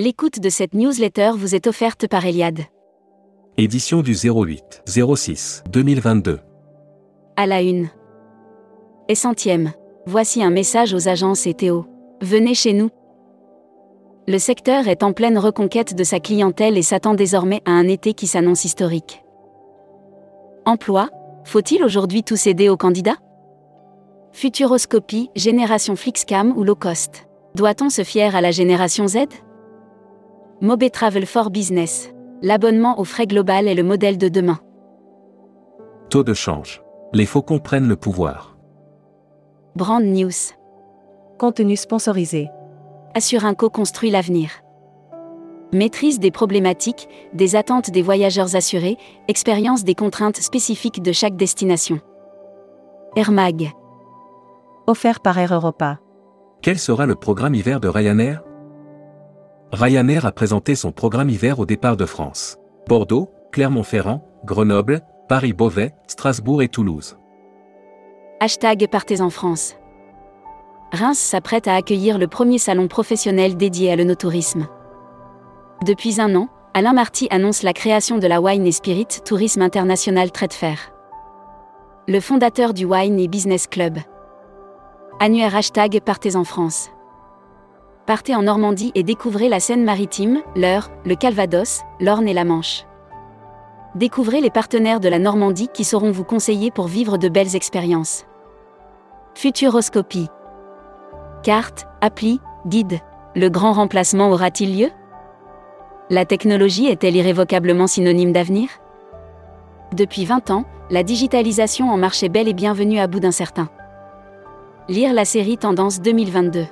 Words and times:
L'écoute 0.00 0.38
de 0.38 0.48
cette 0.48 0.74
newsletter 0.74 1.32
vous 1.34 1.56
est 1.56 1.66
offerte 1.66 2.06
par 2.06 2.24
Eliade. 2.24 2.60
Édition 3.56 4.00
du 4.00 4.12
08 4.12 4.84
06 4.86 5.64
2022. 5.72 6.38
À 7.36 7.46
la 7.48 7.62
une. 7.62 7.88
Et 9.08 9.16
centième. 9.16 9.72
Voici 10.06 10.40
un 10.40 10.50
message 10.50 10.94
aux 10.94 11.08
agences 11.08 11.48
et 11.48 11.54
Théo. 11.54 11.84
Venez 12.22 12.54
chez 12.54 12.74
nous. 12.74 12.90
Le 14.28 14.38
secteur 14.38 14.86
est 14.86 15.02
en 15.02 15.12
pleine 15.12 15.36
reconquête 15.36 15.96
de 15.96 16.04
sa 16.04 16.20
clientèle 16.20 16.78
et 16.78 16.82
s'attend 16.82 17.14
désormais 17.14 17.62
à 17.64 17.72
un 17.72 17.88
été 17.88 18.14
qui 18.14 18.28
s'annonce 18.28 18.64
historique. 18.64 19.24
Emploi 20.64 21.10
Faut-il 21.42 21.82
aujourd'hui 21.82 22.22
tout 22.22 22.36
céder 22.36 22.68
aux 22.68 22.76
candidats? 22.76 23.18
Futuroscopie, 24.30 25.30
génération 25.34 25.96
Flixcam 25.96 26.56
ou 26.56 26.62
low 26.62 26.76
cost? 26.76 27.26
Doit-on 27.56 27.90
se 27.90 28.04
fier 28.04 28.36
à 28.36 28.40
la 28.40 28.52
génération 28.52 29.08
Z? 29.08 29.26
Mobé 30.60 30.90
Travel 30.90 31.24
for 31.24 31.50
Business. 31.50 32.10
L'abonnement 32.42 32.98
aux 32.98 33.04
frais 33.04 33.28
global 33.28 33.68
est 33.68 33.76
le 33.76 33.84
modèle 33.84 34.18
de 34.18 34.28
demain. 34.28 34.58
Taux 36.10 36.24
de 36.24 36.34
change. 36.34 36.82
Les 37.12 37.26
faucons 37.26 37.60
prennent 37.60 37.86
le 37.86 37.94
pouvoir. 37.94 38.56
Brand 39.76 40.02
News. 40.02 40.32
Contenu 41.38 41.76
sponsorisé. 41.76 42.48
Assurinco 43.14 43.70
construit 43.70 44.10
l'avenir. 44.10 44.50
Maîtrise 45.72 46.18
des 46.18 46.32
problématiques, 46.32 47.08
des 47.34 47.54
attentes 47.54 47.92
des 47.92 48.02
voyageurs 48.02 48.56
assurés, 48.56 48.96
expérience 49.28 49.84
des 49.84 49.94
contraintes 49.94 50.38
spécifiques 50.38 51.02
de 51.02 51.12
chaque 51.12 51.36
destination. 51.36 52.00
Air 53.14 53.30
Mag. 53.30 53.70
Offert 54.88 55.20
par 55.20 55.38
Air 55.38 55.54
Europa. 55.54 56.00
Quel 56.62 56.80
sera 56.80 57.06
le 57.06 57.14
programme 57.14 57.54
hiver 57.54 57.78
de 57.78 57.86
Ryanair? 57.86 58.42
Ryanair 59.72 60.24
a 60.24 60.32
présenté 60.32 60.74
son 60.74 60.92
programme 60.92 61.28
hiver 61.28 61.58
au 61.58 61.66
départ 61.66 61.98
de 61.98 62.06
France. 62.06 62.56
Bordeaux, 62.88 63.30
Clermont-Ferrand, 63.52 64.24
Grenoble, 64.46 65.02
Paris-Beauvais, 65.28 65.94
Strasbourg 66.06 66.62
et 66.62 66.68
Toulouse. 66.68 67.18
Hashtag 68.40 68.88
Partez 68.90 69.20
en 69.20 69.28
France. 69.28 69.76
Reims 70.92 71.18
s'apprête 71.18 71.68
à 71.68 71.74
accueillir 71.74 72.16
le 72.16 72.28
premier 72.28 72.56
salon 72.56 72.88
professionnel 72.88 73.58
dédié 73.58 73.92
à 73.92 73.96
l'onotourisme. 73.96 74.68
Depuis 75.84 76.18
un 76.18 76.34
an, 76.34 76.48
Alain 76.72 76.94
Marty 76.94 77.28
annonce 77.30 77.62
la 77.62 77.74
création 77.74 78.16
de 78.16 78.26
la 78.26 78.40
Wine 78.40 78.72
Spirit 78.72 79.08
Tourisme 79.22 79.60
International 79.60 80.32
Trade 80.32 80.54
Fair. 80.54 80.78
Le 82.06 82.20
fondateur 82.20 82.72
du 82.72 82.86
Wine 82.86 83.26
Business 83.26 83.66
Club. 83.66 83.98
Annuaire 85.20 85.54
hashtag 85.54 86.00
Partez 86.00 86.36
en 86.36 86.44
France 86.44 86.88
partez 88.08 88.34
en 88.34 88.40
Normandie 88.40 88.90
et 88.94 89.02
découvrez 89.02 89.50
la 89.50 89.60
Seine-Maritime, 89.60 90.40
l'Eure, 90.56 90.88
le 91.04 91.14
Calvados, 91.14 91.82
l'Orne 92.00 92.26
et 92.26 92.32
la 92.32 92.44
Manche. 92.44 92.86
Découvrez 93.96 94.40
les 94.40 94.48
partenaires 94.48 94.98
de 94.98 95.10
la 95.10 95.18
Normandie 95.18 95.68
qui 95.74 95.84
sauront 95.84 96.10
vous 96.10 96.24
conseiller 96.24 96.70
pour 96.70 96.86
vivre 96.86 97.18
de 97.18 97.28
belles 97.28 97.54
expériences. 97.54 98.24
Futuroscopie. 99.34 100.28
Carte, 101.42 101.86
appli, 102.00 102.40
guide. 102.66 103.00
Le 103.36 103.50
grand 103.50 103.74
remplacement 103.74 104.30
aura-t-il 104.30 104.78
lieu? 104.80 104.88
La 106.08 106.24
technologie 106.24 106.86
est-elle 106.86 107.14
irrévocablement 107.14 107.86
synonyme 107.86 108.32
d'avenir? 108.32 108.70
Depuis 109.92 110.24
20 110.24 110.50
ans, 110.50 110.64
la 110.88 111.02
digitalisation 111.02 111.90
en 111.90 111.98
marche 111.98 112.22
est 112.22 112.30
bel 112.30 112.48
et 112.48 112.54
bienvenue 112.54 113.00
à 113.00 113.06
bout 113.06 113.20
d'un 113.20 113.32
certain. 113.32 113.68
Lire 114.88 115.12
la 115.12 115.26
série 115.26 115.58
Tendance 115.58 116.00
2022. 116.00 116.64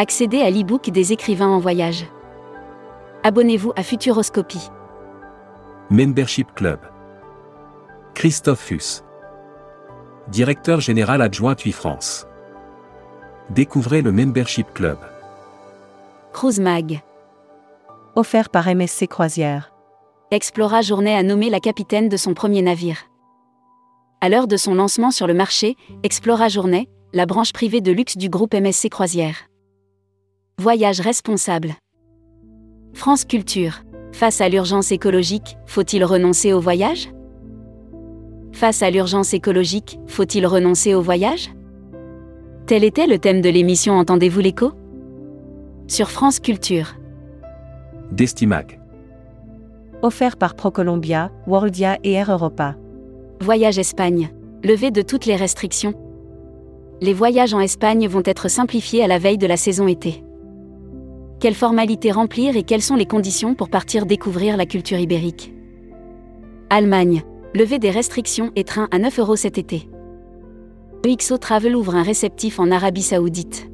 Accédez 0.00 0.42
à 0.42 0.48
l'e-book 0.48 0.90
des 0.90 1.12
écrivains 1.12 1.48
en 1.48 1.58
voyage. 1.58 2.06
Abonnez-vous 3.24 3.72
à 3.74 3.82
Futuroscopie. 3.82 4.70
Membership 5.90 6.54
Club. 6.54 6.78
Christophe 8.14 8.60
Fuss. 8.60 9.02
Directeur 10.28 10.80
général 10.80 11.20
adjoint 11.20 11.56
TUI 11.56 11.72
France. 11.72 12.28
Découvrez 13.50 14.00
le 14.00 14.12
Membership 14.12 14.72
Club. 14.72 14.98
Cruise 16.32 16.60
Mag. 16.60 17.00
Offert 18.14 18.50
par 18.50 18.72
MSC 18.72 19.08
Croisière. 19.08 19.72
Explora 20.30 20.80
Journée 20.80 21.16
a 21.16 21.24
nommé 21.24 21.50
la 21.50 21.58
capitaine 21.58 22.08
de 22.08 22.16
son 22.16 22.34
premier 22.34 22.62
navire. 22.62 23.10
À 24.20 24.28
l'heure 24.28 24.46
de 24.46 24.56
son 24.56 24.76
lancement 24.76 25.10
sur 25.10 25.26
le 25.26 25.34
marché, 25.34 25.74
Explora 26.04 26.46
Journée, 26.46 26.88
la 27.12 27.26
branche 27.26 27.52
privée 27.52 27.80
de 27.80 27.90
luxe 27.90 28.16
du 28.16 28.28
groupe 28.28 28.54
MSC 28.54 28.90
Croisière. 28.90 29.48
Voyage 30.60 30.98
responsable. 30.98 31.74
France 32.92 33.24
Culture. 33.24 33.82
Face 34.10 34.40
à 34.40 34.48
l'urgence 34.48 34.90
écologique, 34.90 35.56
faut-il 35.66 36.04
renoncer 36.04 36.52
au 36.52 36.58
voyage? 36.58 37.10
Face 38.50 38.82
à 38.82 38.90
l'urgence 38.90 39.34
écologique, 39.34 40.00
faut-il 40.08 40.44
renoncer 40.48 40.94
au 40.94 41.00
voyage? 41.00 41.50
Tel 42.66 42.82
était 42.82 43.06
le 43.06 43.20
thème 43.20 43.40
de 43.40 43.48
l'émission 43.48 43.94
Entendez-vous 43.98 44.40
l'écho? 44.40 44.72
Sur 45.86 46.10
France 46.10 46.40
Culture. 46.40 46.96
Destimag. 48.10 48.80
Offert 50.02 50.36
par 50.36 50.56
ProColombia, 50.56 51.30
Worldia 51.46 51.98
et 52.02 52.14
Air 52.14 52.32
Europa. 52.32 52.74
Voyage 53.40 53.78
Espagne. 53.78 54.30
Levée 54.64 54.90
de 54.90 55.02
toutes 55.02 55.26
les 55.26 55.36
restrictions. 55.36 55.94
Les 57.00 57.14
voyages 57.14 57.54
en 57.54 57.60
Espagne 57.60 58.08
vont 58.08 58.24
être 58.24 58.48
simplifiés 58.48 59.04
à 59.04 59.06
la 59.06 59.20
veille 59.20 59.38
de 59.38 59.46
la 59.46 59.56
saison 59.56 59.86
été. 59.86 60.24
Quelles 61.40 61.54
formalités 61.54 62.10
remplir 62.10 62.56
et 62.56 62.64
quelles 62.64 62.82
sont 62.82 62.96
les 62.96 63.06
conditions 63.06 63.54
pour 63.54 63.68
partir 63.68 64.06
découvrir 64.06 64.56
la 64.56 64.66
culture 64.66 64.98
ibérique? 64.98 65.54
Allemagne. 66.68 67.22
Levée 67.54 67.78
des 67.78 67.90
restrictions 67.90 68.50
et 68.56 68.64
train 68.64 68.88
à 68.90 68.98
9 68.98 69.20
euros 69.20 69.36
cet 69.36 69.56
été. 69.56 69.88
EXO 71.06 71.38
Travel 71.38 71.76
ouvre 71.76 71.94
un 71.94 72.02
réceptif 72.02 72.58
en 72.58 72.72
Arabie 72.72 73.02
Saoudite. 73.02 73.70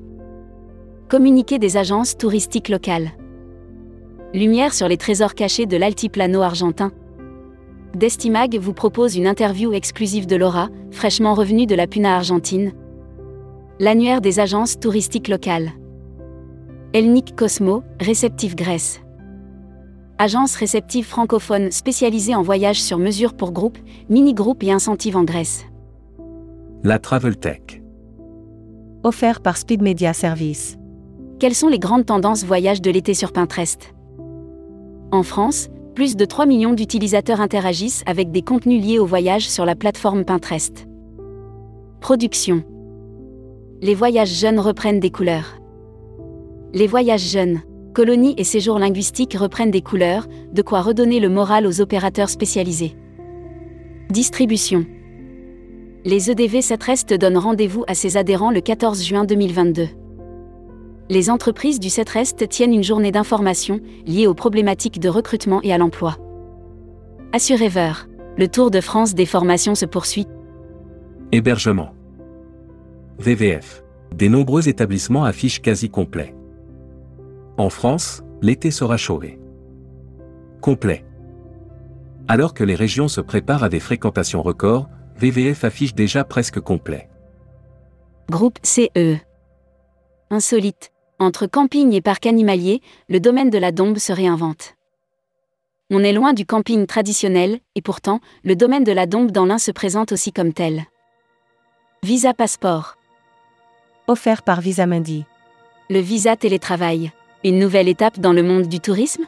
Communiqué 1.09 1.59
des 1.59 1.79
agences 1.79 2.19
touristiques 2.19 2.69
locales. 2.69 3.13
Lumière 4.35 4.75
sur 4.75 4.87
les 4.87 4.99
trésors 4.99 5.35
cachés 5.35 5.65
de 5.65 5.79
l'altiplano 5.79 6.43
argentin. 6.43 6.93
Destimag 7.95 8.59
vous 8.59 8.75
propose 8.75 9.17
une 9.17 9.27
interview 9.27 9.73
exclusive 9.73 10.27
de 10.27 10.37
Laura, 10.37 10.69
fraîchement 10.91 11.33
revenue 11.33 11.67
de 11.67 11.75
la 11.75 11.87
Puna 11.87 12.15
argentine. 12.15 12.73
L'annuaire 13.81 14.21
des 14.21 14.39
agences 14.39 14.79
touristiques 14.79 15.29
locales. 15.29 15.73
Elnik 16.94 17.34
Cosmo, 17.34 17.82
Réceptif 17.99 18.55
Grèce. 18.55 19.00
Agence 20.19 20.55
réceptive 20.55 21.05
francophone 21.05 21.72
spécialisée 21.72 22.37
en 22.37 22.43
voyages 22.43 22.81
sur 22.81 22.99
mesure 22.99 23.34
pour 23.34 23.50
groupes, 23.50 23.78
mini-groupes 24.09 24.62
et 24.62 24.71
incentives 24.71 25.16
en 25.16 25.25
Grèce. 25.25 25.65
La 26.84 27.00
Travel 27.00 27.37
Tech. 27.37 27.82
Offert 29.03 29.41
par 29.41 29.56
Speed 29.56 29.82
Media 29.82 30.12
Service. 30.12 30.78
Quelles 31.41 31.56
sont 31.56 31.66
les 31.66 31.81
grandes 31.81 32.06
tendances 32.06 32.44
voyage 32.44 32.81
de 32.81 32.93
l'été 32.93 33.12
sur 33.12 33.32
Pinterest? 33.32 33.93
En 35.11 35.25
France, 35.25 35.71
plus 35.97 36.15
de 36.15 36.25
3 36.25 36.47
millions 36.47 36.75
d'utilisateurs 36.75 37.41
interagissent 37.41 38.05
avec 38.06 38.31
des 38.31 38.43
contenus 38.43 38.81
liés 38.81 39.00
au 39.00 39.06
voyage 39.06 39.49
sur 39.49 39.65
la 39.65 39.75
plateforme 39.75 40.25
Pinterest. 40.25 40.87
Production. 42.00 42.62
Les 43.82 43.97
voyages 43.97 44.32
jeunes 44.32 44.61
reprennent 44.61 45.00
des 45.00 45.11
couleurs. 45.11 45.56
Les 46.75 46.89
voyages 46.89 47.31
jeunes, 47.31 47.61
colonies 47.93 48.35
et 48.37 48.43
séjours 48.43 48.81
linguistiques 48.81 49.37
reprennent 49.39 49.71
des 49.71 49.81
couleurs, 49.81 50.27
de 50.53 50.61
quoi 50.61 50.83
redonner 50.83 51.21
le 51.21 51.29
moral 51.29 51.69
aux 51.69 51.81
opérateurs 51.81 52.29
spécialisés. 52.29 52.97
Distribution. 54.11 54.85
Les 56.05 56.33
EDV 56.33 56.62
Setrest 56.62 57.15
donnent 57.15 57.38
rendez-vous 57.38 57.85
à 57.87 57.94
ses 57.94 58.17
adhérents 58.17 58.50
le 58.50 58.61
14 58.61 59.05
juin 59.05 59.25
2022. 59.25 59.87
Les 61.11 61.31
entreprises 61.31 61.79
du 61.79 61.91
Setrest 61.91 62.49
tiennent 62.49 62.75
une 62.75 62.82
journée 62.82 63.12
d'information 63.12 63.79
liée 64.05 64.26
aux 64.26 64.35
problématiques 64.35 64.99
de 64.99 65.09
recrutement 65.09 65.61
et 65.62 65.73
à 65.73 65.79
l'emploi. 65.79 66.17
Assurever. 67.32 67.93
Le 68.37 68.49
Tour 68.49 68.73
de 68.73 68.81
France 68.81 69.15
des 69.15 69.26
formations 69.26 69.76
se 69.76 69.87
poursuit. 69.87 70.26
Hébergement. 71.31 71.94
VVF. 73.21 73.85
Des 74.12 74.29
nombreux 74.29 74.69
établissements 74.69 75.25
affichent 75.25 75.62
quasi 75.62 75.88
complet. 75.88 76.35
En 77.56 77.71
France, 77.71 78.23
l'été 78.43 78.73
sera 78.73 78.97
chauvé. 78.97 79.39
Complet. 80.61 81.05
Alors 82.27 82.53
que 82.53 82.65
les 82.65 82.75
régions 82.75 83.06
se 83.06 83.21
préparent 83.21 83.62
à 83.62 83.69
des 83.69 83.79
fréquentations 83.79 84.43
records, 84.43 84.89
VVF 85.17 85.62
affiche 85.62 85.95
déjà 85.95 86.25
presque 86.25 86.59
complet. 86.59 87.09
Groupe 88.29 88.59
CE. 88.65 89.19
Insolite. 90.31 90.91
Entre 91.21 91.47
camping 91.47 91.93
et 91.93 92.01
parc 92.01 92.27
animalier, 92.27 92.81
le 93.09 93.21
domaine 93.21 93.51
de 93.51 93.59
la 93.59 93.71
Dombe 93.71 93.99
se 93.99 94.12
réinvente. 94.12 94.75
On 95.91 96.03
est 96.03 96.12
loin 96.12 96.33
du 96.33 96.45
camping 96.45 96.87
traditionnel, 96.87 97.61
et 97.77 97.83
pourtant, 97.83 98.19
le 98.43 98.57
domaine 98.57 98.83
de 98.83 98.91
la 98.91 99.07
Dombe 99.07 99.31
dans 99.31 99.47
l'un 99.47 99.59
se 99.59 99.71
présente 99.71 100.11
aussi 100.11 100.33
comme 100.33 100.53
tel. 100.53 100.87
Visa 102.03 102.35
Passeport. 102.35 102.97
Offert 104.09 104.43
par 104.43 104.61
Visa 104.61 104.87
Mundi. 104.87 105.25
Le 105.89 106.00
visa 106.00 106.35
télétravail 106.35 107.12
Une 107.46 107.58
nouvelle 107.58 107.88
étape 107.88 108.20
dans 108.20 108.32
le 108.32 108.43
monde 108.43 108.69
du 108.69 108.81
tourisme? 108.81 109.25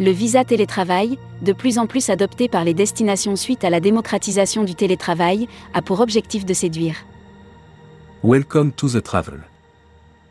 Le 0.00 0.10
visa 0.10 0.42
télétravail, 0.42 1.18
de 1.42 1.52
plus 1.52 1.78
en 1.78 1.86
plus 1.86 2.08
adopté 2.08 2.48
par 2.48 2.64
les 2.64 2.72
destinations 2.72 3.36
suite 3.36 3.62
à 3.62 3.68
la 3.68 3.78
démocratisation 3.78 4.64
du 4.64 4.74
télétravail, 4.74 5.46
a 5.74 5.82
pour 5.82 6.00
objectif 6.00 6.46
de 6.46 6.54
séduire. 6.54 6.96
Welcome 8.22 8.72
to 8.72 8.88
the 8.88 9.02
travel. 9.02 9.40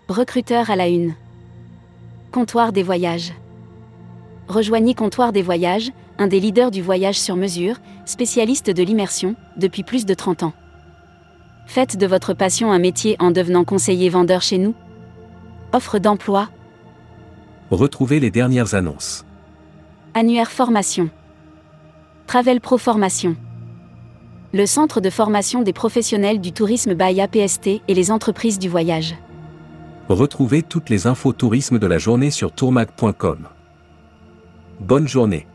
Recruteur 0.09 0.71
à 0.71 0.75
la 0.75 0.87
une. 0.87 1.13
Comptoir 2.31 2.73
des 2.73 2.81
voyages. 2.81 3.33
Rejoignez 4.47 4.95
Comptoir 4.95 5.31
des 5.31 5.43
voyages, 5.43 5.91
un 6.17 6.25
des 6.25 6.39
leaders 6.39 6.71
du 6.71 6.81
voyage 6.81 7.19
sur 7.19 7.35
mesure, 7.35 7.75
spécialiste 8.05 8.71
de 8.71 8.81
l'immersion, 8.81 9.35
depuis 9.57 9.83
plus 9.83 10.07
de 10.07 10.15
30 10.15 10.41
ans. 10.41 10.53
Faites 11.67 11.97
de 11.97 12.07
votre 12.07 12.33
passion 12.33 12.71
un 12.71 12.79
métier 12.79 13.15
en 13.19 13.29
devenant 13.29 13.63
conseiller 13.63 14.09
vendeur 14.09 14.41
chez 14.41 14.57
nous. 14.57 14.73
Offre 15.71 15.99
d'emploi, 15.99 16.49
Retrouvez 17.73 18.19
les 18.19 18.29
dernières 18.29 18.75
annonces. 18.75 19.25
annuaire 20.13 20.51
formation. 20.51 21.09
Travel 22.27 22.61
Pro 22.61 22.77
Formation. 22.77 23.35
Le 24.53 24.67
centre 24.67 25.01
de 25.01 25.09
formation 25.09 25.63
des 25.63 25.73
professionnels 25.73 26.39
du 26.39 26.51
tourisme 26.51 26.93
by 26.93 27.19
APST 27.19 27.81
et 27.87 27.93
les 27.95 28.11
entreprises 28.11 28.59
du 28.59 28.69
voyage. 28.69 29.15
Retrouvez 30.07 30.61
toutes 30.61 30.91
les 30.91 31.07
infos 31.07 31.33
tourisme 31.33 31.79
de 31.79 31.87
la 31.87 31.97
journée 31.97 32.29
sur 32.29 32.51
tourmag.com. 32.51 33.47
Bonne 34.79 35.07
journée. 35.07 35.47